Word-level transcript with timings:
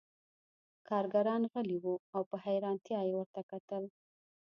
کارګران 0.89 1.41
غلي 1.51 1.77
وو 1.83 1.95
او 2.15 2.21
په 2.29 2.35
حیرانتیا 2.45 2.99
یې 3.07 3.13
ورته 3.17 3.41
کتل 3.51 3.83